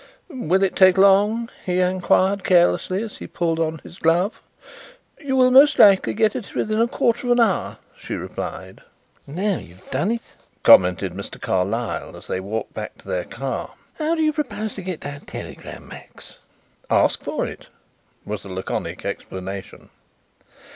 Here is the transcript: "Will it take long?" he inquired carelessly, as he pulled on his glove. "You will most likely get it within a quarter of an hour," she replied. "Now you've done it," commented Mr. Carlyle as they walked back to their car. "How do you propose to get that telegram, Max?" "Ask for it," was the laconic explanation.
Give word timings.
"Will 0.29 0.63
it 0.63 0.75
take 0.75 0.97
long?" 0.97 1.47
he 1.63 1.79
inquired 1.79 2.43
carelessly, 2.43 3.03
as 3.03 3.17
he 3.17 3.27
pulled 3.27 3.59
on 3.59 3.77
his 3.83 3.99
glove. 3.99 4.41
"You 5.19 5.35
will 5.35 5.51
most 5.51 5.77
likely 5.77 6.15
get 6.15 6.35
it 6.35 6.55
within 6.55 6.81
a 6.81 6.87
quarter 6.87 7.27
of 7.27 7.33
an 7.33 7.39
hour," 7.39 7.77
she 7.95 8.15
replied. 8.15 8.81
"Now 9.27 9.59
you've 9.59 9.87
done 9.91 10.09
it," 10.09 10.23
commented 10.63 11.13
Mr. 11.13 11.39
Carlyle 11.39 12.17
as 12.17 12.25
they 12.25 12.39
walked 12.39 12.73
back 12.73 12.97
to 12.97 13.07
their 13.07 13.25
car. 13.25 13.75
"How 13.99 14.15
do 14.15 14.23
you 14.23 14.33
propose 14.33 14.73
to 14.73 14.81
get 14.81 15.01
that 15.01 15.27
telegram, 15.27 15.87
Max?" 15.89 16.39
"Ask 16.89 17.23
for 17.23 17.45
it," 17.45 17.67
was 18.25 18.41
the 18.41 18.49
laconic 18.49 19.05
explanation. 19.05 19.89